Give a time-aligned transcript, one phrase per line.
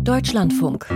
[0.00, 0.86] Deutschlandfunk.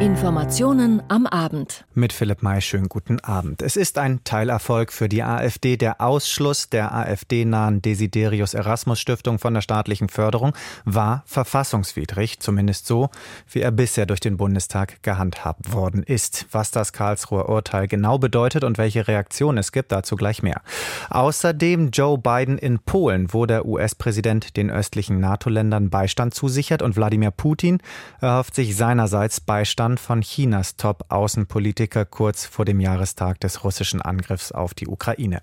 [0.00, 1.86] Informationen am Abend.
[1.94, 3.62] Mit Philipp May, schönen guten Abend.
[3.62, 5.78] Es ist ein Teilerfolg für die AfD.
[5.78, 10.52] Der Ausschluss der AfD-nahen Desiderius Erasmus Stiftung von der staatlichen Förderung
[10.84, 13.08] war verfassungswidrig, zumindest so,
[13.50, 16.44] wie er bisher durch den Bundestag gehandhabt worden ist.
[16.52, 20.60] Was das Karlsruher Urteil genau bedeutet und welche Reaktion es gibt, dazu gleich mehr.
[21.08, 27.30] Außerdem Joe Biden in Polen, wo der US-Präsident den östlichen NATO-Ländern Beistand zusichert und Wladimir
[27.30, 27.78] Putin
[28.20, 34.50] erhofft sich seinerseits Beistand Stand von Chinas Top-Außenpolitiker kurz vor dem Jahrestag des russischen Angriffs
[34.50, 35.42] auf die Ukraine.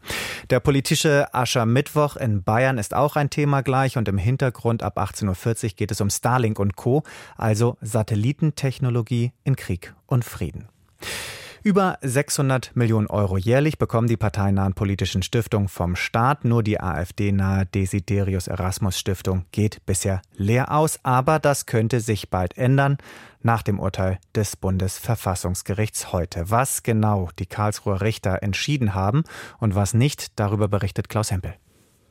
[0.50, 5.64] Der politische Aschermittwoch in Bayern ist auch ein Thema gleich und im Hintergrund ab 18.40
[5.64, 7.04] Uhr geht es um Starlink und Co.,
[7.38, 10.68] also Satellitentechnologie in Krieg und Frieden.
[11.66, 16.44] Über 600 Millionen Euro jährlich bekommen die parteinahen politischen Stiftungen vom Staat.
[16.44, 21.00] Nur die AfD-nahe Desiderius Erasmus Stiftung geht bisher leer aus.
[21.04, 22.98] Aber das könnte sich bald ändern
[23.44, 26.50] nach dem Urteil des Bundesverfassungsgerichts heute.
[26.52, 29.24] Was genau die Karlsruher Richter entschieden haben
[29.58, 31.54] und was nicht, darüber berichtet Klaus Hempel.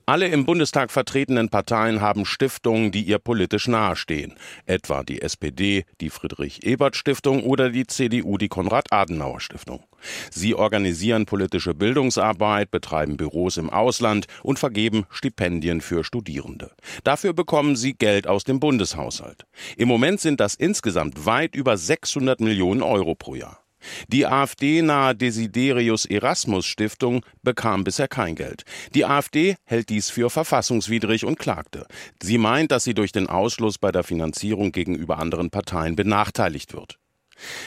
[0.05, 4.35] Alle im Bundestag vertretenen Parteien haben Stiftungen, die ihr politisch nahestehen,
[4.67, 9.85] etwa die SPD, die Friedrich-Ebert-Stiftung oder die CDU, die Konrad-Adenauer-Stiftung.
[10.31, 16.73] Sie organisieren politische Bildungsarbeit, betreiben Büros im Ausland und vergeben Stipendien für Studierende.
[17.05, 19.47] Dafür bekommen sie Geld aus dem Bundeshaushalt.
[19.77, 23.62] Im Moment sind das insgesamt weit über 600 Millionen Euro pro Jahr.
[24.09, 28.65] Die AfD-nahe Desiderius Erasmus Stiftung bekam bisher kein Geld.
[28.95, 31.87] Die AfD hält dies für verfassungswidrig und klagte.
[32.23, 36.99] Sie meint, dass sie durch den Ausschluss bei der Finanzierung gegenüber anderen Parteien benachteiligt wird.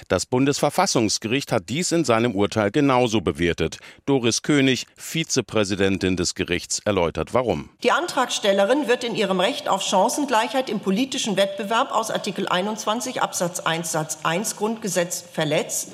[0.08, 3.78] Das Bundesverfassungsgericht hat dies in seinem Urteil genauso bewertet.
[4.06, 7.70] Doris König, Vizepräsidentin des Gerichts, erläutert warum.
[7.84, 13.60] Die Antragstellerin wird in ihrem Recht auf Chancengleichheit im politischen Wettbewerb aus Artikel 21 Absatz
[13.62, 15.90] 1 Satz 1 Grundgesetz verletzt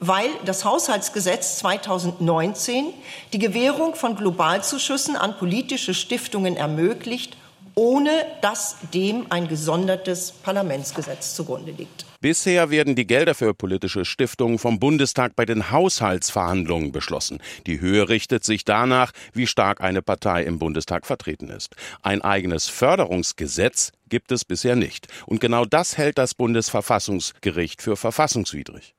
[0.00, 2.92] weil das Haushaltsgesetz 2019
[3.32, 7.36] die Gewährung von Globalzuschüssen an politische Stiftungen ermöglicht,
[7.74, 12.07] ohne dass dem ein gesondertes Parlamentsgesetz zugrunde liegt.
[12.20, 17.38] Bisher werden die Gelder für politische Stiftungen vom Bundestag bei den Haushaltsverhandlungen beschlossen.
[17.68, 21.76] Die Höhe richtet sich danach, wie stark eine Partei im Bundestag vertreten ist.
[22.02, 25.08] Ein eigenes Förderungsgesetz gibt es bisher nicht.
[25.26, 28.94] Und genau das hält das Bundesverfassungsgericht für verfassungswidrig.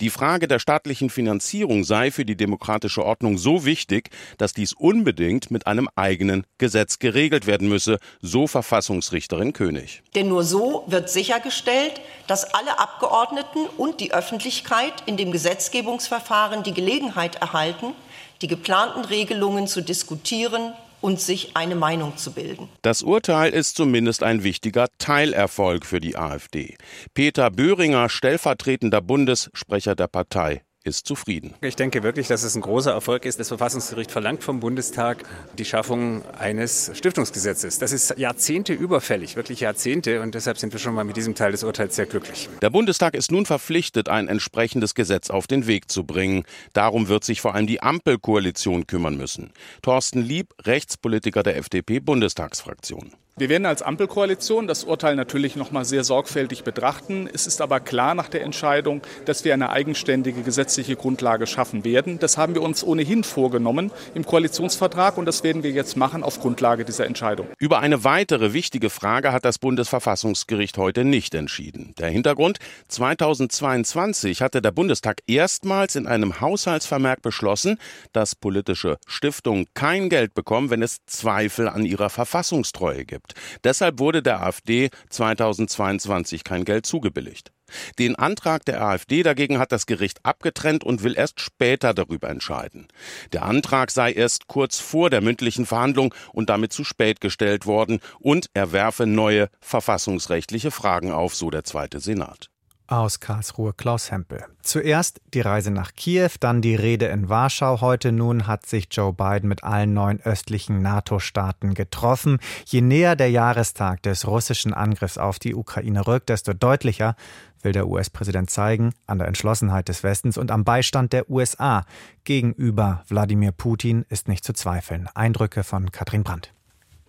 [0.00, 5.50] Die Frage der staatlichen Finanzierung sei für die demokratische Ordnung so wichtig, dass dies unbedingt
[5.50, 10.02] mit einem eigenen Gesetz geregelt werden müsse, so Verfassungsrichterin König.
[10.14, 16.74] Denn nur so wird sichergestellt, dass alle Abgeordneten und die Öffentlichkeit in dem Gesetzgebungsverfahren die
[16.74, 17.94] Gelegenheit erhalten,
[18.42, 22.70] die geplanten Regelungen zu diskutieren und sich eine Meinung zu bilden.
[22.80, 26.78] Das Urteil ist zumindest ein wichtiger Teilerfolg für die AfD.
[27.12, 31.54] Peter Böhringer, stellvertretender Bundessprecher der Partei, ist zufrieden.
[31.62, 33.40] Ich denke wirklich, dass es ein großer Erfolg ist.
[33.40, 35.24] Das Verfassungsgericht verlangt vom Bundestag
[35.58, 37.78] die Schaffung eines Stiftungsgesetzes.
[37.78, 40.20] Das ist Jahrzehnte überfällig, wirklich Jahrzehnte.
[40.20, 42.48] Und deshalb sind wir schon mal mit diesem Teil des Urteils sehr glücklich.
[42.60, 46.44] Der Bundestag ist nun verpflichtet, ein entsprechendes Gesetz auf den Weg zu bringen.
[46.74, 49.52] Darum wird sich vor allem die Ampelkoalition kümmern müssen.
[49.82, 53.12] Thorsten Lieb, Rechtspolitiker der FDP-Bundestagsfraktion.
[53.36, 57.28] Wir werden als Ampelkoalition das Urteil natürlich noch mal sehr sorgfältig betrachten.
[57.32, 62.20] Es ist aber klar nach der Entscheidung, dass wir eine eigenständige gesetzliche Grundlage schaffen werden.
[62.20, 66.38] Das haben wir uns ohnehin vorgenommen im Koalitionsvertrag und das werden wir jetzt machen auf
[66.38, 67.48] Grundlage dieser Entscheidung.
[67.58, 71.92] Über eine weitere wichtige Frage hat das Bundesverfassungsgericht heute nicht entschieden.
[71.98, 77.80] Der Hintergrund 2022 hatte der Bundestag erstmals in einem Haushaltsvermerk beschlossen,
[78.12, 83.34] dass politische Stiftungen kein Geld bekommen, wenn es Zweifel an ihrer Verfassungstreue gibt gibt.
[83.64, 87.52] Deshalb wurde der AfD 2022 kein Geld zugebilligt.
[87.98, 92.88] Den Antrag der AfD dagegen hat das Gericht abgetrennt und will erst später darüber entscheiden.
[93.32, 98.00] Der Antrag sei erst kurz vor der mündlichen Verhandlung und damit zu spät gestellt worden
[98.20, 102.50] und er werfe neue verfassungsrechtliche Fragen auf, so der zweite Senat.
[102.86, 104.44] Aus Karlsruhe Klaus Hempel.
[104.62, 107.80] Zuerst die Reise nach Kiew, dann die Rede in Warschau.
[107.80, 112.38] Heute nun hat sich Joe Biden mit allen neun östlichen NATO-Staaten getroffen.
[112.66, 117.16] Je näher der Jahrestag des russischen Angriffs auf die Ukraine rückt, desto deutlicher
[117.62, 121.84] will der US-Präsident zeigen an der Entschlossenheit des Westens und am Beistand der USA
[122.24, 125.08] gegenüber Wladimir Putin ist nicht zu zweifeln.
[125.14, 126.53] Eindrücke von Katrin Brandt.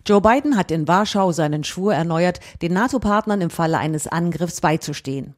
[0.06, 5.34] Joe Biden hat in Warschau seinen Schwur erneuert, den NATO-Partnern im Falle eines Angriffs beizustehen.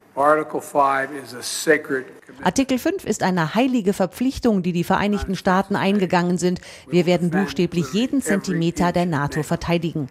[2.43, 6.61] Artikel 5 ist eine heilige Verpflichtung, die die Vereinigten Staaten eingegangen sind.
[6.87, 10.07] Wir werden buchstäblich jeden Zentimeter der NATO verteidigen.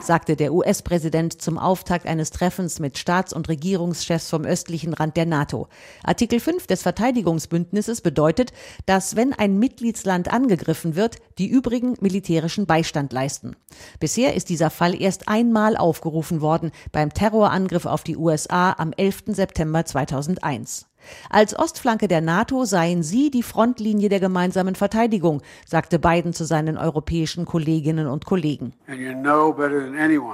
[0.00, 5.26] Sagte der US-Präsident zum Auftakt eines Treffens mit Staats- und Regierungschefs vom östlichen Rand der
[5.26, 5.68] NATO.
[6.02, 8.52] Artikel 5 des Verteidigungsbündnisses bedeutet,
[8.86, 13.54] dass wenn ein Mitgliedsland angegriffen wird, die übrigen militärischen Beistand leisten.
[14.00, 19.24] Bisher ist dieser Fall erst einmal aufgerufen worden beim Terrorangriff auf die USA am 11.
[19.28, 20.86] September 2001.
[21.30, 26.76] Als Ostflanke der NATO seien sie die Frontlinie der gemeinsamen Verteidigung, sagte Biden zu seinen
[26.76, 28.72] europäischen Kolleginnen und Kollegen.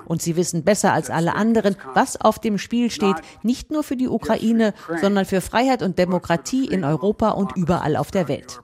[0.07, 3.97] Und sie wissen besser als alle anderen, was auf dem Spiel steht, nicht nur für
[3.97, 8.61] die Ukraine, sondern für Freiheit und Demokratie in Europa und überall auf der Welt.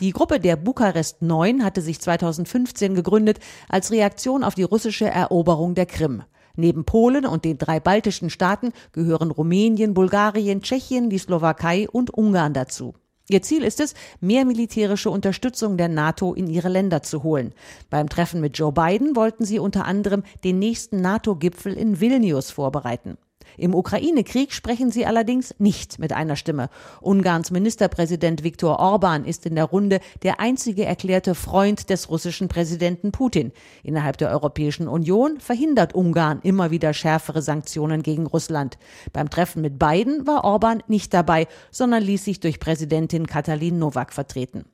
[0.00, 3.38] Die Gruppe der Bukarest 9 hatte sich 2015 gegründet
[3.68, 6.24] als Reaktion auf die russische Eroberung der Krim.
[6.56, 12.52] Neben Polen und den drei baltischen Staaten gehören Rumänien, Bulgarien, Tschechien, die Slowakei und Ungarn
[12.52, 12.94] dazu.
[13.28, 17.54] Ihr Ziel ist es, mehr militärische Unterstützung der NATO in ihre Länder zu holen.
[17.88, 23.16] Beim Treffen mit Joe Biden wollten sie unter anderem den nächsten NATO-Gipfel in Vilnius vorbereiten.
[23.56, 26.68] Im Ukraine-Krieg sprechen sie allerdings nicht mit einer Stimme.
[27.00, 33.12] Ungarns Ministerpräsident Viktor Orban ist in der Runde der einzige erklärte Freund des russischen Präsidenten
[33.12, 33.52] Putin.
[33.82, 38.78] Innerhalb der Europäischen Union verhindert Ungarn immer wieder schärfere Sanktionen gegen Russland.
[39.12, 44.12] Beim Treffen mit Biden war Orban nicht dabei, sondern ließ sich durch Präsidentin Katalin Nowak
[44.12, 44.64] vertreten.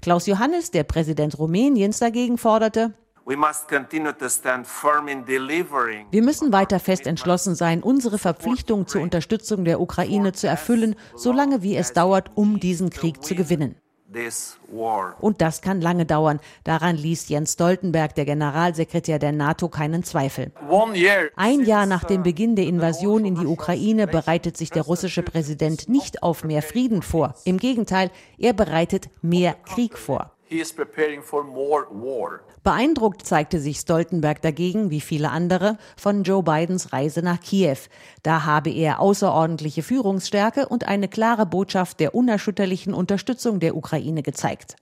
[0.00, 2.94] Klaus Johannes, der Präsident Rumäniens, dagegen forderte,
[6.10, 11.60] wir müssen weiter fest entschlossen sein, unsere Verpflichtung zur Unterstützung der Ukraine zu erfüllen, solange
[11.62, 13.74] wie es dauert, um diesen Krieg zu gewinnen.
[15.20, 16.38] Und das kann lange dauern.
[16.62, 20.52] Daran ließ Jens Stoltenberg, der Generalsekretär der NATO, keinen Zweifel.
[21.34, 25.88] Ein Jahr nach dem Beginn der Invasion in die Ukraine bereitet sich der russische Präsident
[25.88, 27.34] nicht auf mehr Frieden vor.
[27.44, 30.35] Im Gegenteil, er bereitet mehr Krieg vor.
[32.62, 37.78] Beeindruckt zeigte sich Stoltenberg dagegen, wie viele andere, von Joe Bidens Reise nach Kiew.
[38.22, 44.76] Da habe er außerordentliche Führungsstärke und eine klare Botschaft der unerschütterlichen Unterstützung der Ukraine gezeigt.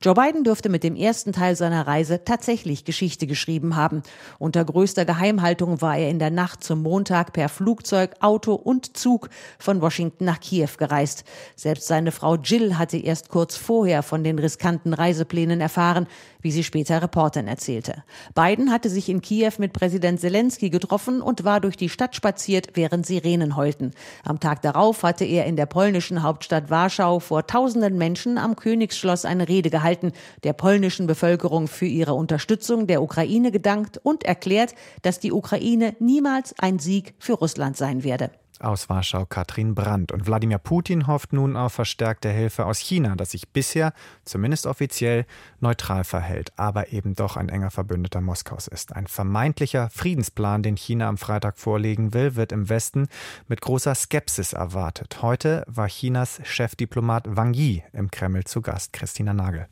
[0.00, 4.02] Joe Biden dürfte mit dem ersten Teil seiner Reise tatsächlich Geschichte geschrieben haben.
[4.38, 9.30] Unter größter Geheimhaltung war er in der Nacht zum Montag per Flugzeug, Auto und Zug
[9.58, 11.24] von Washington nach Kiew gereist.
[11.56, 16.06] Selbst seine Frau Jill hatte erst kurz vorher von den riskanten Reiseplänen erfahren,
[16.44, 18.04] wie sie später Reportern erzählte.
[18.34, 22.68] Biden hatte sich in Kiew mit Präsident Zelensky getroffen und war durch die Stadt spaziert,
[22.74, 23.92] während Sirenen heulten.
[24.22, 29.24] Am Tag darauf hatte er in der polnischen Hauptstadt Warschau vor tausenden Menschen am Königsschloss
[29.24, 30.12] eine Rede gehalten,
[30.42, 36.54] der polnischen Bevölkerung für ihre Unterstützung der Ukraine gedankt und erklärt, dass die Ukraine niemals
[36.58, 38.30] ein Sieg für Russland sein werde.
[38.60, 40.12] Aus Warschau Katrin Brandt.
[40.12, 43.92] Und Wladimir Putin hofft nun auf verstärkte Hilfe aus China, das sich bisher,
[44.24, 45.26] zumindest offiziell,
[45.60, 48.94] neutral verhält, aber eben doch ein enger Verbündeter Moskaus ist.
[48.94, 53.08] Ein vermeintlicher Friedensplan, den China am Freitag vorlegen will, wird im Westen
[53.48, 55.22] mit großer Skepsis erwartet.
[55.22, 58.92] Heute war Chinas Chefdiplomat Wang Yi im Kreml zu Gast.
[58.92, 59.68] Christina Nagel.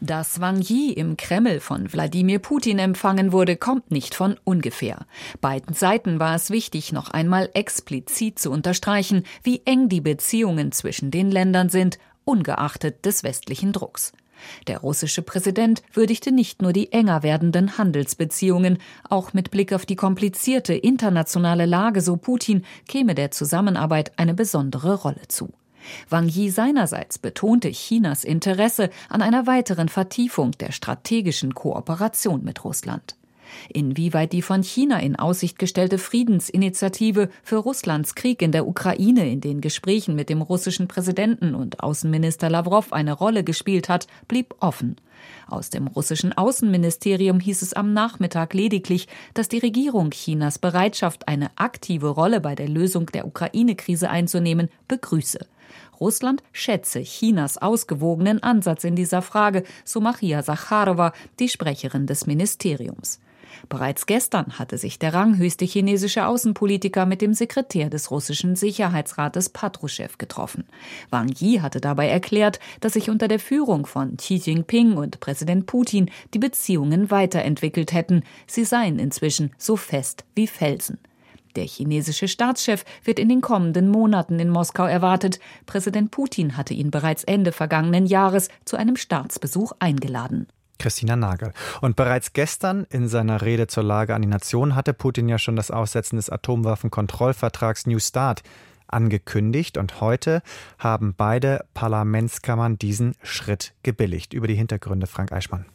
[0.00, 5.06] Dass Wang Yi im Kreml von Wladimir Putin empfangen wurde, kommt nicht von ungefähr.
[5.40, 11.10] Beiden Seiten war es wichtig, noch einmal explizit zu unterstreichen, wie eng die Beziehungen zwischen
[11.10, 14.12] den Ländern sind, ungeachtet des westlichen Drucks.
[14.66, 19.96] Der russische Präsident würdigte nicht nur die enger werdenden Handelsbeziehungen, auch mit Blick auf die
[19.96, 25.52] komplizierte internationale Lage, so Putin, käme der Zusammenarbeit eine besondere Rolle zu.
[26.08, 33.16] Wang Yi seinerseits betonte Chinas Interesse an einer weiteren Vertiefung der strategischen Kooperation mit Russland.
[33.68, 39.40] Inwieweit die von China in Aussicht gestellte Friedensinitiative für Russlands Krieg in der Ukraine in
[39.40, 44.96] den Gesprächen mit dem russischen Präsidenten und Außenminister Lavrov eine Rolle gespielt hat, blieb offen.
[45.46, 51.50] Aus dem russischen Außenministerium hieß es am Nachmittag lediglich, dass die Regierung Chinas Bereitschaft, eine
[51.56, 55.38] aktive Rolle bei der Lösung der Ukraine-Krise einzunehmen, begrüße.
[56.00, 63.20] Russland schätze Chinas ausgewogenen Ansatz in dieser Frage, so Maria Sacharowa, die Sprecherin des Ministeriums.
[63.68, 70.08] Bereits gestern hatte sich der ranghöchste chinesische Außenpolitiker mit dem Sekretär des russischen Sicherheitsrates Patruschew
[70.18, 70.64] getroffen.
[71.10, 75.66] Wang Yi hatte dabei erklärt, dass sich unter der Führung von Xi Jinping und Präsident
[75.66, 78.22] Putin die Beziehungen weiterentwickelt hätten.
[78.46, 80.98] Sie seien inzwischen so fest wie Felsen.
[81.56, 85.38] Der chinesische Staatschef wird in den kommenden Monaten in Moskau erwartet.
[85.66, 90.48] Präsident Putin hatte ihn bereits Ende vergangenen Jahres zu einem Staatsbesuch eingeladen.
[90.78, 91.52] Christina Nagel.
[91.80, 95.56] Und bereits gestern in seiner Rede zur Lage an die Nation hatte Putin ja schon
[95.56, 98.42] das Aussetzen des Atomwaffenkontrollvertrags New Start
[98.88, 100.42] angekündigt und heute
[100.78, 104.34] haben beide Parlamentskammern diesen Schritt gebilligt.
[104.34, 105.66] Über die Hintergründe Frank Eichmann.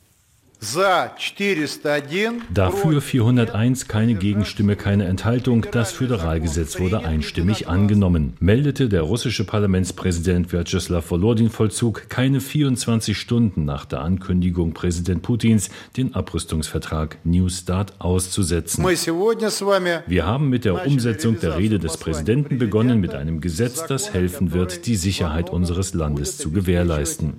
[2.54, 5.66] Dafür 401, keine Gegenstimme, keine Enthaltung.
[5.72, 13.64] Das Föderalgesetz wurde einstimmig angenommen, meldete der russische Parlamentspräsident Vyacheslav Volodin Vollzug keine 24 Stunden
[13.64, 18.84] nach der Ankündigung Präsident Putins, den Abrüstungsvertrag New Start auszusetzen.
[18.84, 24.52] Wir haben mit der Umsetzung der Rede des Präsidenten begonnen mit einem Gesetz, das helfen
[24.52, 27.36] wird, die Sicherheit unseres Landes zu gewährleisten.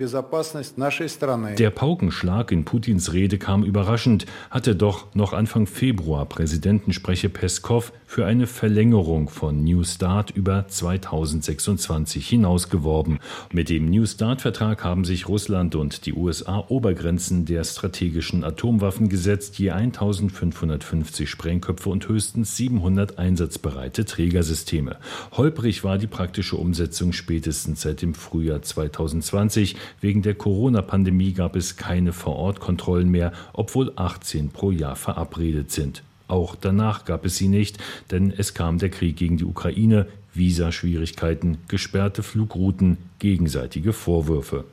[1.59, 8.27] Der Paukenschlag in Putins Rede kam überraschend, hatte doch noch Anfang Februar Präsidentensprecher Peskov für
[8.27, 13.21] eine Verlängerung von New Start über 2026 hinausgeworben.
[13.53, 19.61] Mit dem New Start-Vertrag haben sich Russland und die USA Obergrenzen der strategischen Atomwaffen gesetzt,
[19.61, 24.97] je 1550 Sprengköpfe und höchstens 700 einsatzbereite Trägersysteme.
[25.31, 29.77] Holprig war die praktische Umsetzung spätestens seit dem Frühjahr 2020.
[30.01, 36.03] Wegen der Corona-Pandemie gab es keine Vorortkontrollen Kontrollen mehr, obwohl 18 pro Jahr verabredet sind.
[36.31, 37.79] Auch danach gab es sie nicht,
[38.13, 44.65] denn es kam der Krieg gegen die Ukraine, Visaschwierigkeiten, gesperrte Flugrouten, gegenseitige Vorwürfe.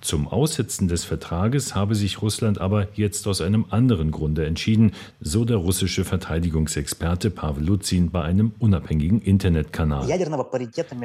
[0.00, 5.44] Zum Aussetzen des Vertrages habe sich Russland aber jetzt aus einem anderen Grunde entschieden, so
[5.44, 10.06] der russische Verteidigungsexperte Pavel Luzin bei einem unabhängigen Internetkanal.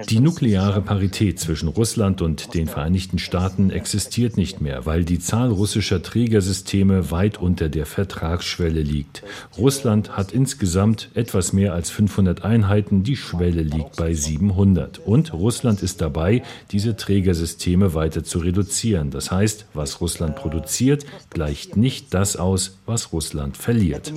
[0.10, 5.50] Die nukleare Parität zwischen Russland und den Vereinigten Staaten existiert nicht mehr, weil die Zahl
[5.50, 9.24] russischer Trägersysteme weit unter der Vertragsschwelle liegt.
[9.58, 15.00] Russland hat insgesamt etwas mehr als 500 Einheiten, die Schwelle liegt bei 700.
[15.00, 19.10] Und Russland ist dabei, diese Trägersysteme weiter zu reduzieren reduzieren.
[19.10, 24.12] Das heißt, was Russland produziert, gleicht nicht das aus, was Russland verliert.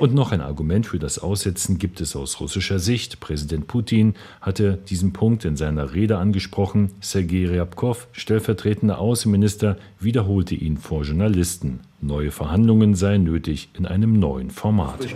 [0.00, 3.20] Und noch ein Argument für das Aussetzen gibt es aus russischer Sicht.
[3.20, 6.90] Präsident Putin hatte diesen Punkt in seiner Rede angesprochen.
[7.00, 11.80] Sergei Ryabkov, stellvertretender Außenminister, wiederholte ihn vor Journalisten.
[12.02, 15.06] Neue Verhandlungen seien nötig in einem neuen Format.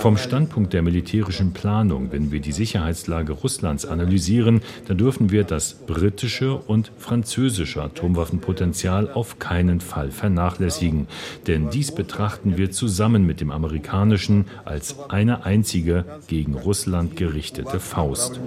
[0.00, 5.74] Vom Standpunkt der militärischen Planung, wenn wir die Sicherheitslage Russlands analysieren, dann dürfen wir das
[5.74, 11.06] britische und französische Atomwaffenpotenzial auf keinen Fall vernachlässigen.
[11.46, 18.40] Denn dies betrachten wir zusammen mit dem amerikanischen als eine einzige gegen Russland gerichtete Faust.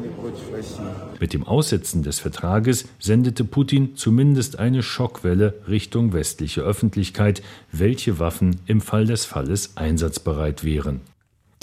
[1.21, 8.17] Mit dem Aussetzen des Vertrages sendete Putin zumindest eine Schockwelle Richtung westlich öffentliche Öffentlichkeit, welche
[8.17, 11.01] Waffen im Fall des Falles einsatzbereit wären.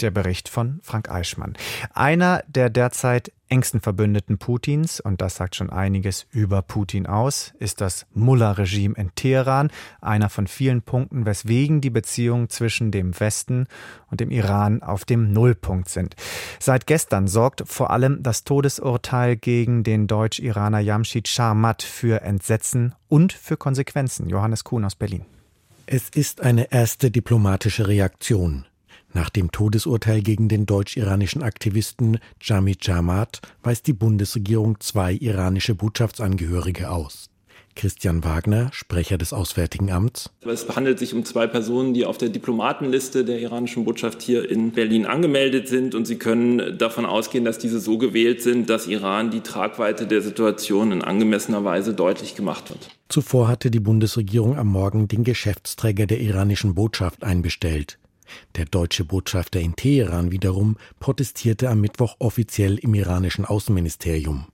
[0.01, 1.53] Der Bericht von Frank Eichmann.
[1.93, 7.81] Einer der derzeit engsten Verbündeten Putins, und das sagt schon einiges über Putin aus, ist
[7.81, 13.67] das Mullah-Regime in Teheran, einer von vielen Punkten, weswegen die Beziehungen zwischen dem Westen
[14.11, 16.15] und dem Iran auf dem Nullpunkt sind.
[16.59, 23.33] Seit gestern sorgt vor allem das Todesurteil gegen den Deutsch-Iraner Jamshid Sharmat für Entsetzen und
[23.33, 24.29] für Konsequenzen.
[24.29, 25.25] Johannes Kuhn aus Berlin.
[25.85, 28.65] Es ist eine erste diplomatische Reaktion.
[29.13, 36.91] Nach dem Todesurteil gegen den deutsch-iranischen Aktivisten Jamid Jamat weist die Bundesregierung zwei iranische Botschaftsangehörige
[36.91, 37.29] aus.
[37.77, 40.31] Christian Wagner, Sprecher des Auswärtigen Amts.
[40.41, 44.71] Es handelt sich um zwei Personen, die auf der Diplomatenliste der iranischen Botschaft hier in
[44.71, 45.93] Berlin angemeldet sind.
[45.93, 50.23] Und Sie können davon ausgehen, dass diese so gewählt sind, dass Iran die Tragweite der
[50.23, 52.89] Situation in angemessener Weise deutlich gemacht wird.
[53.09, 57.99] Zuvor hatte die Bundesregierung am Morgen den Geschäftsträger der iranischen Botschaft einbestellt.
[58.55, 64.47] Der deutsche Botschafter in Teheran wiederum protestierte am Mittwoch offiziell im iranischen Außenministerium.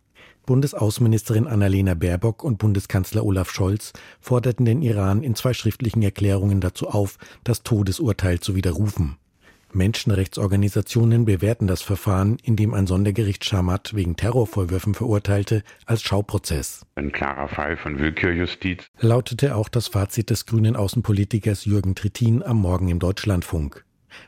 [0.45, 6.89] Bundesaußenministerin Annalena Baerbock und Bundeskanzler Olaf Scholz forderten den Iran in zwei schriftlichen Erklärungen dazu
[6.89, 9.17] auf, das Todesurteil zu widerrufen.
[9.75, 16.85] Menschenrechtsorganisationen bewerten das Verfahren, in dem ein Sondergericht Schamat wegen Terrorvorwürfen verurteilte, als Schauprozess.
[16.95, 18.85] Ein klarer Fall von Willkürjustiz.
[18.99, 23.85] Lautete auch das Fazit des grünen Außenpolitikers Jürgen Trittin am Morgen im Deutschlandfunk.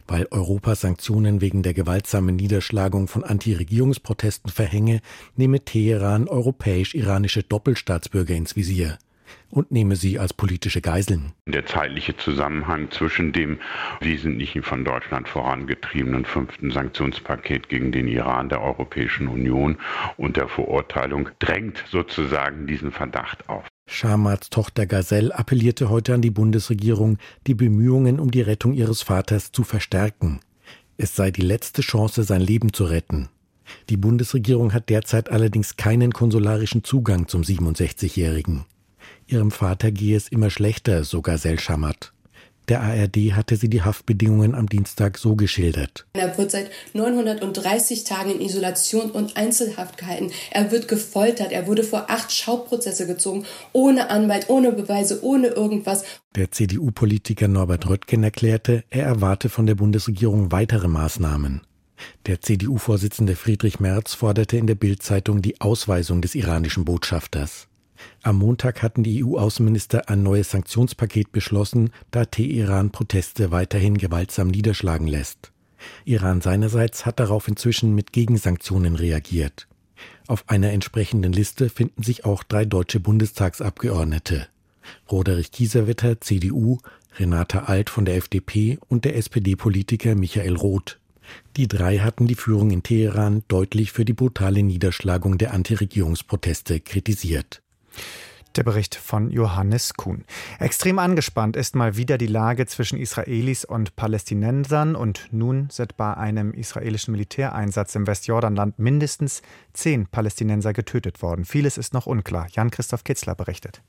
[0.07, 5.01] Weil Europa Sanktionen wegen der gewaltsamen Niederschlagung von Anti-Regierungsprotesten verhänge,
[5.35, 8.97] nehme Teheran europäisch-iranische Doppelstaatsbürger ins Visier
[9.49, 11.33] und nehme sie als politische Geiseln.
[11.47, 13.59] Der zeitliche Zusammenhang zwischen dem
[14.01, 19.77] wesentlichen von Deutschland vorangetriebenen fünften Sanktionspaket gegen den Iran der Europäischen Union
[20.17, 23.65] und der Verurteilung drängt sozusagen diesen Verdacht auf.
[23.87, 29.51] Schamats Tochter Gazelle appellierte heute an die Bundesregierung, die Bemühungen um die Rettung ihres Vaters
[29.51, 30.39] zu verstärken.
[30.97, 33.29] Es sei die letzte Chance, sein Leben zu retten.
[33.89, 38.65] Die Bundesregierung hat derzeit allerdings keinen konsularischen Zugang zum 67-Jährigen.
[39.27, 42.13] Ihrem Vater gehe es immer schlechter, sogar Selchamat.
[42.67, 46.07] Der ARD hatte sie die Haftbedingungen am Dienstag so geschildert.
[46.13, 50.31] Er wird seit 930 Tagen in Isolation und Einzelhaft gehalten.
[50.49, 51.51] Er wird gefoltert.
[51.51, 56.05] Er wurde vor acht Schauprozesse gezogen, ohne Anwalt, ohne Beweise, ohne irgendwas.
[56.35, 61.61] Der CDU-Politiker Norbert Röttgen erklärte, er erwarte von der Bundesregierung weitere Maßnahmen.
[62.25, 67.67] Der CDU-Vorsitzende Friedrich Merz forderte in der Bild-Zeitung die Ausweisung des iranischen Botschafters.
[68.25, 75.05] Am Montag hatten die EU-Außenminister ein neues Sanktionspaket beschlossen, da Teheran Proteste weiterhin gewaltsam niederschlagen
[75.05, 75.51] lässt.
[76.05, 79.67] Iran seinerseits hat darauf inzwischen mit Gegensanktionen reagiert.
[80.25, 84.47] Auf einer entsprechenden Liste finden sich auch drei deutsche Bundestagsabgeordnete.
[85.11, 86.79] Roderich Kieserwetter, CDU,
[87.19, 90.99] Renata Alt von der FDP und der SPD-Politiker Michael Roth.
[91.57, 97.61] Die drei hatten die Führung in Teheran deutlich für die brutale Niederschlagung der Antiregierungsproteste kritisiert.
[98.55, 100.23] Der Bericht von Johannes Kuhn.
[100.59, 106.13] Extrem angespannt ist mal wieder die Lage zwischen Israelis und Palästinensern und nun sind bei
[106.13, 109.41] einem israelischen Militäreinsatz im Westjordanland mindestens
[109.73, 111.43] zehn Palästinenser getötet worden.
[111.43, 112.47] Vieles ist noch unklar.
[112.49, 113.81] Jan-Christoph Kitzler berichtet.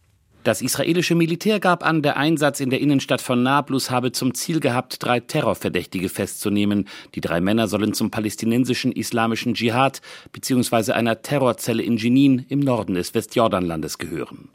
[0.46, 4.60] Das israelische Militär gab an, der Einsatz in der Innenstadt von Nablus habe zum Ziel
[4.60, 6.86] gehabt, drei Terrorverdächtige festzunehmen.
[7.16, 10.00] Die drei Männer sollen zum palästinensischen islamischen Dschihad
[10.30, 10.92] bzw.
[10.92, 14.48] einer Terrorzelle in Jenin im Norden des Westjordanlandes gehören.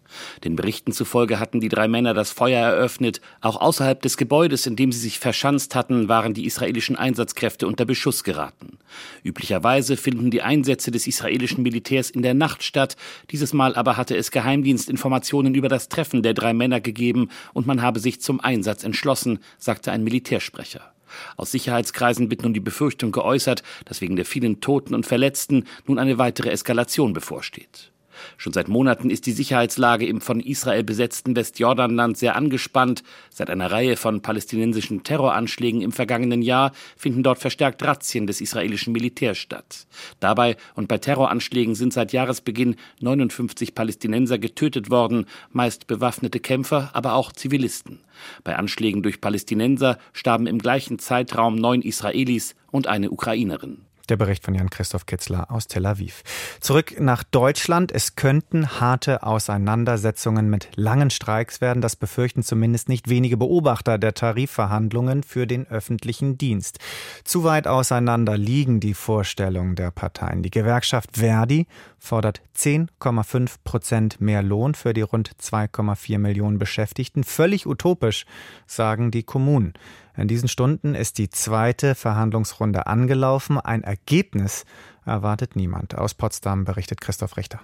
[0.45, 3.19] Den Berichten zufolge hatten die drei Männer das Feuer eröffnet.
[3.41, 7.83] Auch außerhalb des Gebäudes, in dem sie sich verschanzt hatten, waren die israelischen Einsatzkräfte unter
[7.83, 8.77] Beschuss geraten.
[9.23, 12.95] Üblicherweise finden die Einsätze des israelischen Militärs in der Nacht statt.
[13.31, 17.65] Dieses Mal aber hatte es Geheimdienstinformationen über das das Treffen der drei Männer gegeben und
[17.65, 20.93] man habe sich zum Einsatz entschlossen, sagte ein Militärsprecher.
[21.37, 25.97] Aus Sicherheitskreisen wird nun die Befürchtung geäußert, dass wegen der vielen Toten und Verletzten nun
[25.97, 27.91] eine weitere Eskalation bevorsteht.
[28.37, 33.03] Schon seit Monaten ist die Sicherheitslage im von Israel besetzten Westjordanland sehr angespannt.
[33.29, 38.93] Seit einer Reihe von palästinensischen Terroranschlägen im vergangenen Jahr finden dort verstärkt Razzien des israelischen
[38.93, 39.87] Militärs statt.
[40.19, 47.13] Dabei und bei Terroranschlägen sind seit Jahresbeginn 59 Palästinenser getötet worden, meist bewaffnete Kämpfer, aber
[47.13, 47.99] auch Zivilisten.
[48.43, 53.85] Bei Anschlägen durch Palästinenser starben im gleichen Zeitraum neun Israelis und eine Ukrainerin.
[54.09, 56.23] Der Bericht von Jan-Christoph Kitzler aus Tel Aviv.
[56.59, 57.91] Zurück nach Deutschland.
[57.91, 61.81] Es könnten harte Auseinandersetzungen mit langen Streiks werden.
[61.81, 66.79] Das befürchten zumindest nicht wenige Beobachter der Tarifverhandlungen für den öffentlichen Dienst.
[67.23, 70.43] Zu weit auseinander liegen die Vorstellungen der Parteien.
[70.43, 71.67] Die Gewerkschaft Verdi
[72.01, 77.23] fordert 10,5 Prozent mehr Lohn für die rund 2,4 Millionen Beschäftigten.
[77.23, 78.25] Völlig utopisch,
[78.65, 79.73] sagen die Kommunen.
[80.17, 83.59] In diesen Stunden ist die zweite Verhandlungsrunde angelaufen.
[83.59, 84.65] Ein Ergebnis
[85.05, 85.95] erwartet niemand.
[85.95, 87.61] Aus Potsdam berichtet Christoph Richter.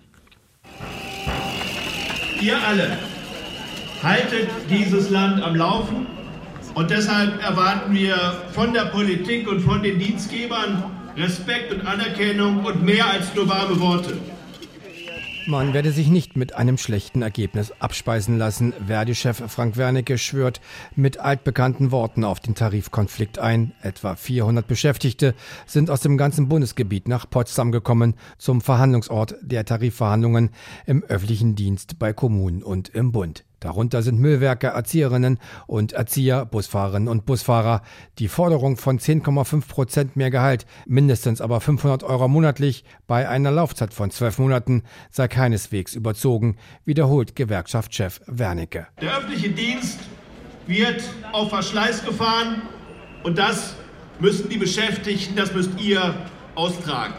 [2.39, 3.00] Ihr alle
[4.04, 6.06] haltet dieses Land am Laufen
[6.76, 12.84] und deshalb erwarten wir von der Politik und von den Dienstgebern Respekt und Anerkennung und
[12.84, 14.19] mehr als nur warme Worte.
[15.47, 18.73] Man werde sich nicht mit einem schlechten Ergebnis abspeisen lassen.
[18.86, 20.62] Verdi-Chef Frank Wernicke schwört
[20.95, 23.71] mit altbekannten Worten auf den Tarifkonflikt ein.
[23.82, 25.34] Etwa 400 Beschäftigte
[25.65, 30.51] sind aus dem ganzen Bundesgebiet nach Potsdam gekommen zum Verhandlungsort der Tarifverhandlungen
[30.86, 33.43] im öffentlichen Dienst bei Kommunen und im Bund.
[33.60, 37.82] Darunter sind Müllwerker, Erzieherinnen und Erzieher, Busfahrerinnen und Busfahrer.
[38.20, 43.93] Die Forderung von 10,5 Prozent mehr Gehalt, mindestens aber 500 Euro monatlich bei einer Laufzeit
[43.93, 48.88] von zwölf Monaten sei keineswegs überzogen, wiederholt Gewerkschaftschef Wernicke.
[49.02, 50.00] Der öffentliche Dienst
[50.67, 52.62] wird auf Verschleiß gefahren
[53.24, 53.76] und das
[54.20, 56.15] müssen die Beschäftigten, das müsst ihr
[56.56, 57.15] austragen.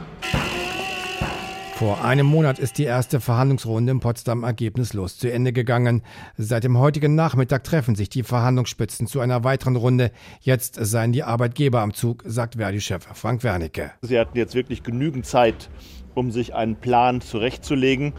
[1.78, 6.02] Vor einem Monat ist die erste Verhandlungsrunde in Potsdam ergebnislos zu Ende gegangen.
[6.36, 10.10] Seit dem heutigen Nachmittag treffen sich die Verhandlungsspitzen zu einer weiteren Runde.
[10.40, 13.92] Jetzt seien die Arbeitgeber am Zug, sagt Verdi-Chef Frank Wernicke.
[14.02, 15.70] Sie hatten jetzt wirklich genügend Zeit,
[16.16, 18.12] um sich einen Plan zurechtzulegen.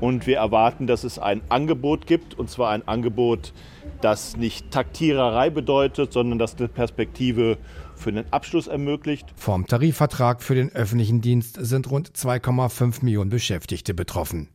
[0.00, 3.52] Und wir erwarten, dass es ein Angebot gibt, und zwar ein Angebot,
[4.00, 7.58] das nicht Taktiererei bedeutet, sondern das eine Perspektive
[8.02, 9.26] für den Abschluss ermöglicht.
[9.36, 14.48] Vom Tarifvertrag für den öffentlichen Dienst sind rund 2,5 Millionen Beschäftigte betroffen.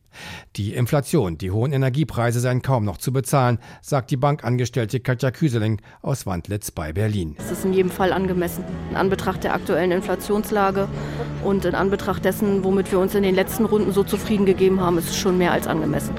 [0.56, 5.80] Die Inflation, die hohen Energiepreise seien kaum noch zu bezahlen, sagt die Bankangestellte Katja Küseling
[6.02, 7.36] aus Wandlitz bei Berlin.
[7.38, 8.64] Es ist in jedem Fall angemessen.
[8.90, 10.88] In Anbetracht der aktuellen Inflationslage
[11.44, 14.98] und in Anbetracht dessen, womit wir uns in den letzten Runden so zufrieden gegeben haben,
[14.98, 16.14] ist es schon mehr als angemessen.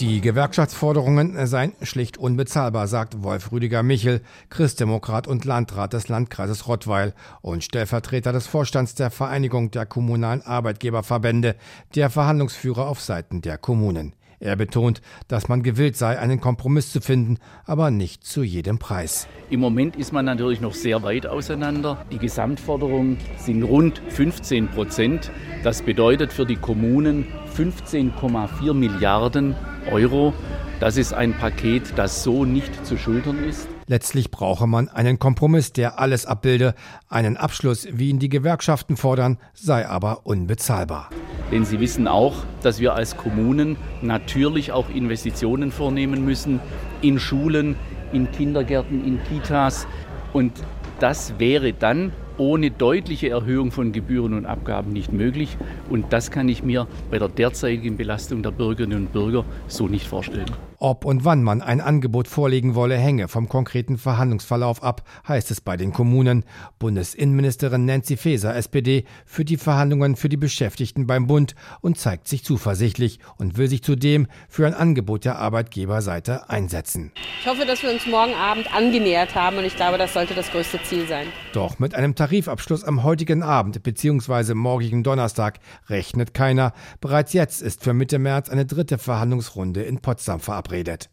[0.00, 7.12] Die Gewerkschaftsforderungen seien schlicht unbezahlbar, sagt Wolf Rüdiger Michel, Christdemokrat und Landrat des Landkreises Rottweil
[7.42, 11.54] und Stellvertreter des Vorstands der Vereinigung der kommunalen Arbeitgeberverbände,
[11.94, 14.14] der Verhandlungsführer auf Seiten der Kommunen.
[14.42, 17.36] Er betont, dass man gewillt sei, einen Kompromiss zu finden,
[17.66, 19.28] aber nicht zu jedem Preis.
[19.50, 22.06] Im Moment ist man natürlich noch sehr weit auseinander.
[22.10, 25.30] Die Gesamtforderungen sind rund 15 Prozent.
[25.62, 27.26] Das bedeutet für die Kommunen
[27.60, 29.54] 15,4 Milliarden
[29.90, 30.32] Euro.
[30.80, 33.68] Das ist ein Paket, das so nicht zu schultern ist.
[33.86, 36.74] Letztlich brauche man einen Kompromiss, der alles abbilde.
[37.10, 41.10] Einen Abschluss, wie ihn die Gewerkschaften fordern, sei aber unbezahlbar.
[41.52, 46.60] Denn Sie wissen auch, dass wir als Kommunen natürlich auch Investitionen vornehmen müssen
[47.02, 47.76] in Schulen,
[48.14, 49.86] in Kindergärten, in Kitas.
[50.32, 50.54] Und
[50.98, 55.58] das wäre dann ohne deutliche Erhöhung von Gebühren und Abgaben nicht möglich.
[55.90, 60.06] Und das kann ich mir bei der derzeitigen Belastung der Bürgerinnen und Bürger so nicht
[60.06, 60.69] vorstellen.
[60.82, 65.60] Ob und wann man ein Angebot vorlegen wolle, hänge vom konkreten Verhandlungsverlauf ab, heißt es
[65.60, 66.42] bei den Kommunen.
[66.78, 72.44] Bundesinnenministerin Nancy Faeser, SPD, führt die Verhandlungen für die Beschäftigten beim Bund und zeigt sich
[72.44, 77.12] zuversichtlich und will sich zudem für ein Angebot der Arbeitgeberseite einsetzen.
[77.42, 80.50] Ich hoffe, dass wir uns morgen Abend angenähert haben und ich glaube, das sollte das
[80.50, 81.26] größte Ziel sein.
[81.52, 84.54] Doch mit einem Tarifabschluss am heutigen Abend bzw.
[84.54, 85.58] morgigen Donnerstag
[85.90, 86.72] rechnet keiner.
[87.02, 91.10] Bereits jetzt ist für Mitte März eine dritte Verhandlungsrunde in Potsdam verabredet verabredet.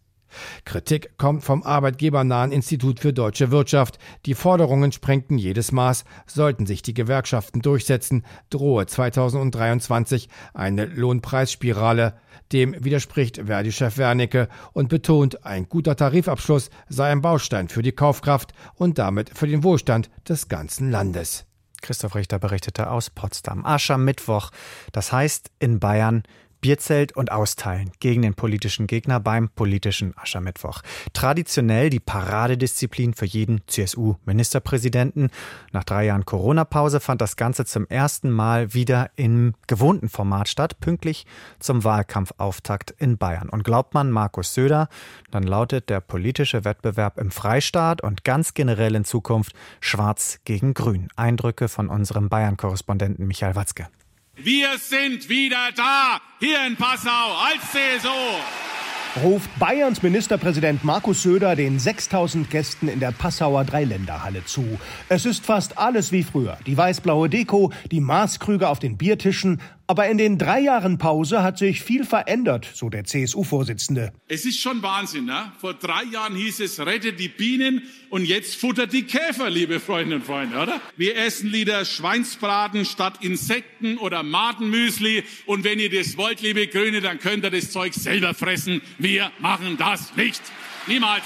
[0.65, 3.97] Kritik kommt vom arbeitgebernahen Institut für deutsche Wirtschaft.
[4.25, 6.03] Die Forderungen sprengten jedes Maß.
[6.25, 12.19] Sollten sich die Gewerkschaften durchsetzen, drohe 2023 eine Lohnpreisspirale.
[12.51, 18.51] Dem widerspricht Verdi-Chef Wernicke und betont, ein guter Tarifabschluss sei ein Baustein für die Kaufkraft
[18.75, 21.45] und damit für den Wohlstand des ganzen Landes.
[21.81, 23.65] Christoph Richter berichtete aus Potsdam.
[23.65, 24.51] Aschermittwoch.
[24.91, 26.23] Das heißt in Bayern
[26.61, 30.81] Bierzelt und austeilen gegen den politischen Gegner beim politischen Aschermittwoch.
[31.13, 35.29] Traditionell die Paradedisziplin für jeden CSU-Ministerpräsidenten.
[35.71, 40.79] Nach drei Jahren Corona-Pause fand das Ganze zum ersten Mal wieder im gewohnten Format statt,
[40.79, 41.25] pünktlich
[41.59, 43.49] zum Wahlkampfauftakt in Bayern.
[43.49, 44.89] Und glaubt man Markus Söder,
[45.31, 51.09] dann lautet der politische Wettbewerb im Freistaat und ganz generell in Zukunft Schwarz gegen Grün.
[51.15, 53.87] Eindrücke von unserem Bayern-Korrespondenten Michael Watzke.
[54.37, 58.09] Wir sind wieder da, hier in Passau als CSU
[59.23, 64.63] ruft Bayerns Ministerpräsident Markus Söder den 6000 Gästen in der Passauer Dreiländerhalle zu.
[65.09, 66.57] Es ist fast alles wie früher.
[66.67, 69.59] Die weiß-blaue Deko, die Maßkrüge auf den Biertischen.
[69.89, 74.11] Aber in den drei Jahren Pause hat sich viel verändert, so der CSU-Vorsitzende.
[74.27, 75.53] Es ist schon Wahnsinn, ne?
[75.61, 80.19] Vor drei Jahren hieß es, rettet die Bienen und jetzt futtert die Käfer, liebe Freundinnen
[80.19, 80.81] und Freunde, oder?
[80.97, 85.23] Wir essen lieber Schweinsbraten statt Insekten oder Madenmüsli.
[85.45, 88.81] Und wenn ihr das wollt, liebe Grüne, dann könnt ihr das Zeug selber fressen.
[88.97, 90.41] Wir machen das nicht.
[90.87, 91.23] Niemals.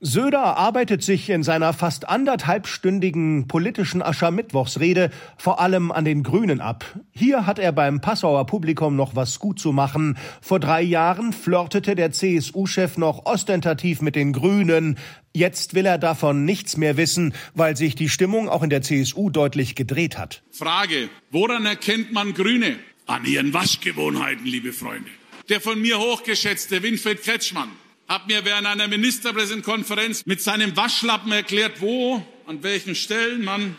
[0.00, 6.84] Söder arbeitet sich in seiner fast anderthalbstündigen politischen Aschermittwochsrede vor allem an den Grünen ab.
[7.12, 10.18] Hier hat er beim Passauer Publikum noch was gut zu machen.
[10.40, 14.98] Vor drei Jahren flirtete der CSU-Chef noch ostentativ mit den Grünen.
[15.32, 19.30] Jetzt will er davon nichts mehr wissen, weil sich die Stimmung auch in der CSU
[19.30, 20.42] deutlich gedreht hat.
[20.50, 22.76] Frage, woran erkennt man Grüne?
[23.06, 25.10] An ihren Waschgewohnheiten, liebe Freunde.
[25.48, 27.68] Der von mir hochgeschätzte Winfried Kretschmann
[28.08, 33.76] hat mir während einer Ministerpräsidentenkonferenz mit seinem Waschlappen erklärt, wo, an welchen Stellen man.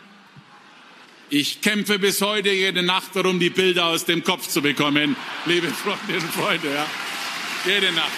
[1.30, 5.68] Ich kämpfe bis heute jede Nacht darum, die Bilder aus dem Kopf zu bekommen, liebe
[5.68, 6.68] Freundinnen und Freunde.
[6.74, 6.86] Ja.
[7.66, 8.12] Jede Nacht.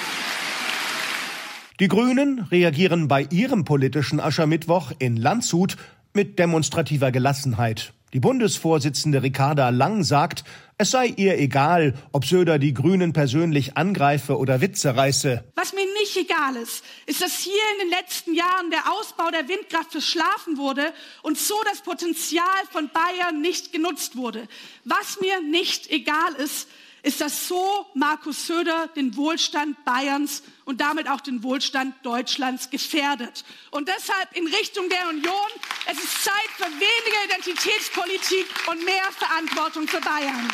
[1.80, 5.78] Die Grünen reagieren bei ihrem politischen Aschermittwoch in Landshut
[6.14, 7.94] mit demonstrativer Gelassenheit.
[8.14, 10.46] Die Bundesvorsitzende Ricarda Lang sagt,
[10.78, 15.44] es sei ihr egal, ob Söder die Grünen persönlich angreife oder Witze reiße.
[15.56, 19.50] Was mir nicht egal ist, ist, dass hier in den letzten Jahren der Ausbau der
[19.50, 24.48] Windkraft verschlafen wurde und so das Potenzial von Bayern nicht genutzt wurde.
[24.86, 26.70] Was mir nicht egal ist,
[27.04, 33.46] ist, dass so Markus Söder den Wohlstand Bayerns und damit auch den Wohlstand Deutschlands gefährdet.
[33.72, 35.50] Und deshalb in Richtung der Union,
[35.90, 40.50] es ist Zeit für weniger Identitätspolitik und mehr Verantwortung für Bayern.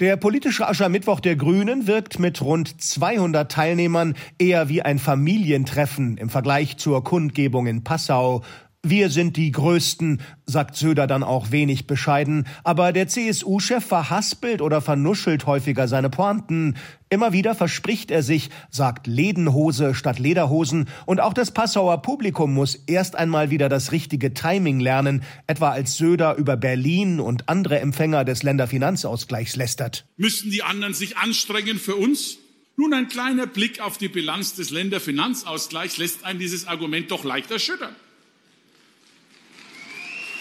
[0.00, 6.30] Der politische Aschermittwoch der Grünen wirkt mit rund 200 Teilnehmern eher wie ein Familientreffen im
[6.30, 8.44] Vergleich zur Kundgebung in Passau.
[8.86, 14.80] Wir sind die Größten, sagt Söder dann auch wenig bescheiden, aber der CSU-Chef verhaspelt oder
[14.80, 16.76] vernuschelt häufiger seine Pointen.
[17.08, 22.76] Immer wieder verspricht er sich, sagt Ledenhose statt Lederhosen, und auch das Passauer Publikum muss
[22.86, 28.24] erst einmal wieder das richtige Timing lernen, etwa als Söder über Berlin und andere Empfänger
[28.24, 30.06] des Länderfinanzausgleichs lästert.
[30.16, 32.38] Müssen die anderen sich anstrengen für uns?
[32.76, 37.50] Nun, ein kleiner Blick auf die Bilanz des Länderfinanzausgleichs lässt einen dieses Argument doch leicht
[37.50, 37.96] erschüttern.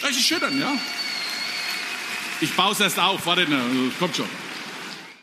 [0.03, 0.73] Richtig schüttern, ja?
[2.39, 3.47] Ich baue es erst auf, warte,
[3.99, 4.27] kommt schon.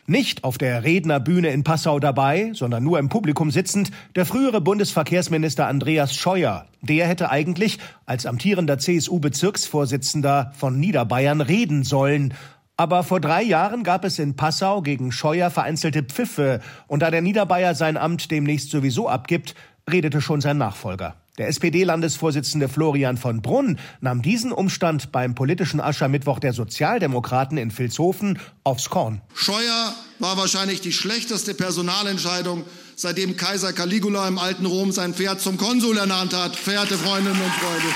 [0.07, 5.65] Nicht auf der Rednerbühne in Passau dabei, sondern nur im Publikum sitzend, der frühere Bundesverkehrsminister
[5.65, 6.67] Andreas Scheuer.
[6.81, 12.35] Der hätte eigentlich als amtierender CSU-Bezirksvorsitzender von Niederbayern reden sollen.
[12.77, 17.21] Aber vor drei Jahren gab es in Passau gegen Scheuer vereinzelte Pfiffe, und da der
[17.23, 19.55] Niederbayer sein Amt demnächst sowieso abgibt,
[19.89, 21.15] redete schon sein Nachfolger.
[21.37, 28.39] Der SPD-Landesvorsitzende Florian von Brunn nahm diesen Umstand beim politischen Aschermittwoch der Sozialdemokraten in Vilshofen
[28.63, 29.21] aufs Korn.
[29.33, 32.63] Scheuer war wahrscheinlich die schlechteste Personalentscheidung,
[32.95, 36.55] seitdem Kaiser Caligula im alten Rom sein Pferd zum Konsul ernannt hat.
[36.55, 37.87] Verehrte Freundinnen und Freunde.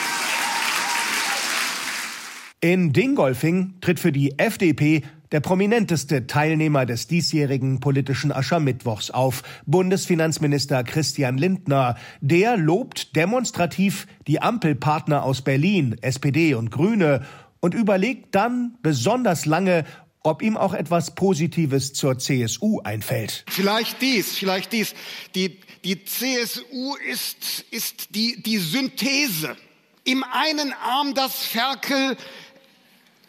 [2.59, 10.83] In Dingolfing tritt für die FDP der prominenteste Teilnehmer des diesjährigen politischen Aschermittwochs auf, Bundesfinanzminister
[10.83, 11.95] Christian Lindner.
[12.21, 17.25] Der lobt demonstrativ die Ampelpartner aus Berlin, SPD und Grüne,
[17.61, 19.83] und überlegt dann besonders lange,
[20.23, 23.45] ob ihm auch etwas Positives zur CSU einfällt.
[23.49, 24.93] Vielleicht dies, vielleicht dies.
[25.35, 29.55] Die, die CSU ist, ist die, die Synthese.
[30.03, 32.17] Im einen Arm das Ferkel,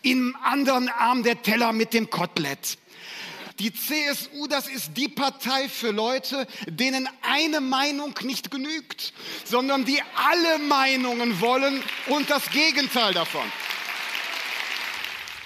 [0.02, 2.78] im anderen Arm der Teller mit dem Kotelett.
[3.58, 9.12] Die CSU, das ist die Partei für Leute, denen eine Meinung nicht genügt,
[9.44, 13.44] sondern die alle Meinungen wollen und das Gegenteil davon.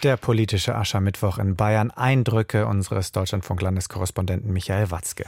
[0.04, 1.90] Der politische Aschermittwoch in Bayern.
[1.90, 5.24] Eindrücke unseres Deutschlandfunk-Landeskorrespondenten Michael Watzke.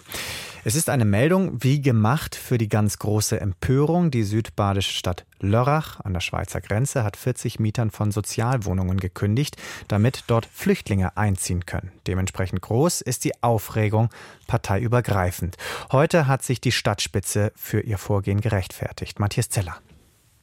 [0.69, 4.11] Es ist eine Meldung wie gemacht für die ganz große Empörung.
[4.11, 10.25] Die südbadische Stadt Lörrach an der Schweizer Grenze hat 40 Mietern von Sozialwohnungen gekündigt, damit
[10.27, 11.93] dort Flüchtlinge einziehen können.
[12.09, 14.09] Dementsprechend groß ist die Aufregung
[14.49, 15.57] parteiübergreifend.
[15.93, 19.21] Heute hat sich die Stadtspitze für ihr Vorgehen gerechtfertigt.
[19.21, 19.77] Matthias Zeller.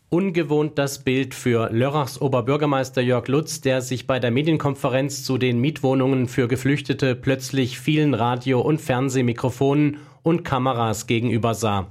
[0.07, 5.59] Ungewohnt das Bild für Lörrachs Oberbürgermeister Jörg Lutz, der sich bei der Medienkonferenz zu den
[5.59, 11.87] Mietwohnungen für Geflüchtete plötzlich vielen Radio- und Fernsehmikrofonen und Kameras gegenüber sah.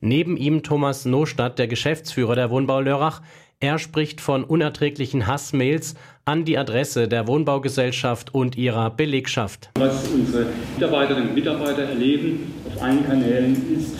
[0.00, 3.22] Neben ihm Thomas Nostadt, der Geschäftsführer der Wohnbau Lörrach.
[3.58, 5.94] Er spricht von unerträglichen Hassmails
[6.26, 9.70] an die Adresse der Wohnbaugesellschaft und ihrer Belegschaft.
[9.78, 13.96] Was unsere Mitarbeiterinnen und Mitarbeiter erleben auf allen Kanälen ist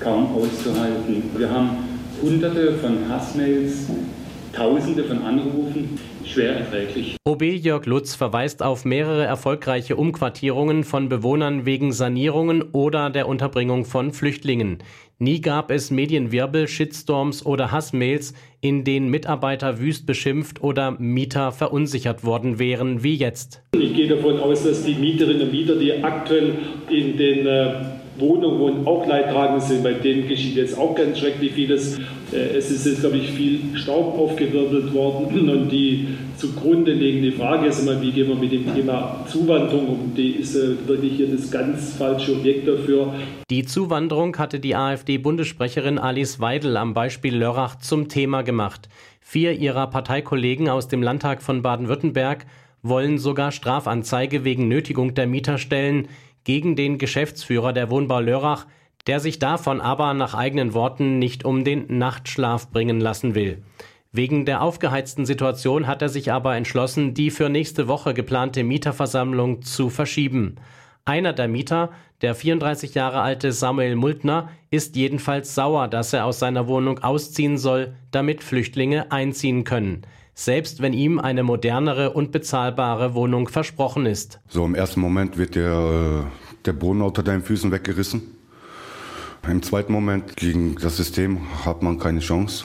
[0.00, 1.22] kaum auszuhalten.
[1.36, 1.70] Wir haben
[2.22, 3.88] Hunderte von Hassmails,
[4.54, 7.16] Tausende von Anrufen, schwer erträglich.
[7.24, 13.84] OB Jörg Lutz verweist auf mehrere erfolgreiche Umquartierungen von Bewohnern wegen Sanierungen oder der Unterbringung
[13.84, 14.78] von Flüchtlingen.
[15.18, 22.24] Nie gab es Medienwirbel, Shitstorms oder Hassmails, in denen Mitarbeiter wüst beschimpft oder Mieter verunsichert
[22.24, 23.62] worden wären, wie jetzt.
[23.76, 26.58] Ich gehe davon aus, dass die Mieterinnen und Mieter, die aktuell
[26.90, 27.74] in den äh,
[28.18, 29.82] Wohnungen auch leidtragend sind.
[29.82, 31.98] Bei denen geschieht jetzt auch ganz schrecklich vieles.
[32.32, 37.66] Äh, es ist jetzt, glaube ich, viel Staub aufgewirbelt worden und die zugrunde liegende Frage
[37.66, 40.14] ist immer, wie gehen wir mit dem Thema Zuwanderung um?
[40.16, 43.14] Die ist äh, wirklich hier das ganz falsche Objekt dafür.
[43.50, 48.88] Die Zuwanderung hatte die AfD-Bundessprecherin Alice Weidel am Beispiel Lörrach zum Thema gemacht.
[49.20, 52.46] Vier ihrer Parteikollegen aus dem Landtag von Baden-Württemberg
[52.82, 56.08] wollen sogar Strafanzeige wegen Nötigung der Mieter stellen
[56.44, 58.66] gegen den Geschäftsführer der Wohnbau Lörrach,
[59.06, 63.62] der sich davon aber nach eigenen Worten nicht um den Nachtschlaf bringen lassen will.
[64.12, 69.62] Wegen der aufgeheizten Situation hat er sich aber entschlossen, die für nächste Woche geplante Mieterversammlung
[69.62, 70.56] zu verschieben.
[71.04, 71.90] Einer der Mieter,
[72.22, 77.58] der 34 Jahre alte Samuel Multner, ist jedenfalls sauer, dass er aus seiner Wohnung ausziehen
[77.58, 84.40] soll, damit Flüchtlinge einziehen können selbst wenn ihm eine modernere und bezahlbare Wohnung versprochen ist.
[84.48, 88.22] So im ersten Moment wird der, äh, der Boden unter deinen Füßen weggerissen.
[89.48, 92.64] Im zweiten Moment gegen das System hat man keine Chance.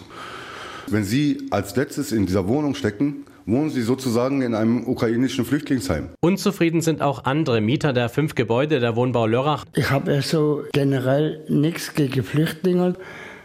[0.87, 6.09] Wenn Sie als letztes in dieser Wohnung stecken, wohnen sie sozusagen in einem ukrainischen Flüchtlingsheim.
[6.21, 9.65] Unzufrieden sind auch andere Mieter der fünf Gebäude der Wohnbau Lörrach.
[9.75, 12.95] Ich habe so generell nichts gegen Flüchtlinge.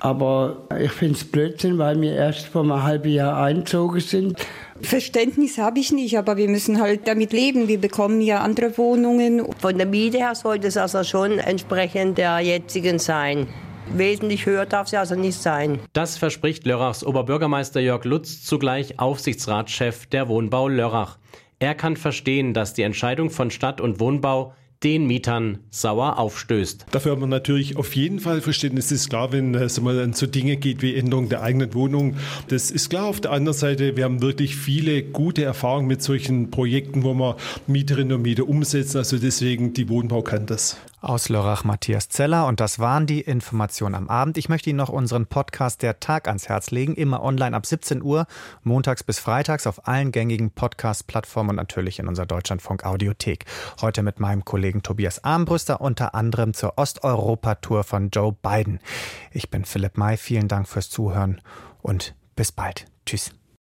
[0.00, 4.38] Aber ich finde es Blödsinn, weil wir erst vor einem halben Jahr eingezogen sind.
[4.80, 7.68] Verständnis habe ich nicht, aber wir müssen halt damit leben.
[7.68, 9.46] Wir bekommen ja andere Wohnungen.
[9.58, 13.46] Von der Miete her sollte es also schon entsprechend der jetzigen sein.
[13.92, 15.78] Wesentlich höher darf sie also nicht sein.
[15.92, 21.18] Das verspricht Lörrachs Oberbürgermeister Jörg Lutz, zugleich Aufsichtsratschef der Wohnbau Lörrach.
[21.58, 24.54] Er kann verstehen, dass die Entscheidung von Stadt und Wohnbau
[24.84, 26.86] den Mietern sauer aufstößt.
[26.90, 28.86] Dafür haben wir natürlich auf jeden Fall Verständnis.
[28.86, 32.16] Es ist klar, wenn es mal an so Dinge geht wie Änderung der eigenen Wohnung.
[32.48, 33.06] Das ist klar.
[33.06, 37.36] Auf der anderen Seite, wir haben wirklich viele gute Erfahrungen mit solchen Projekten, wo wir
[37.66, 38.98] Mieterinnen und Mieter umsetzen.
[38.98, 40.76] Also deswegen, die Wohnbau kann das.
[41.04, 44.38] Aus Lörrach Matthias Zeller und das waren die Informationen am Abend.
[44.38, 48.02] Ich möchte Ihnen noch unseren Podcast Der Tag ans Herz legen, immer online ab 17
[48.02, 48.26] Uhr,
[48.62, 53.44] montags bis freitags auf allen gängigen Podcast-Plattformen und natürlich in unserer Deutschlandfunk Audiothek.
[53.82, 58.80] Heute mit meinem Kollegen Tobias Armbrüster unter anderem zur Osteuropa-Tour von Joe Biden.
[59.30, 61.42] Ich bin Philipp May, vielen Dank fürs Zuhören
[61.82, 62.86] und bis bald.
[63.04, 63.30] Tschüss.